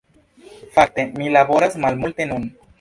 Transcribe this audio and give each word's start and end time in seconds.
Fakte, 0.77 1.05
mi 1.19 1.29
laboras 1.37 1.81
malmulte 1.87 2.31
nun. 2.35 2.53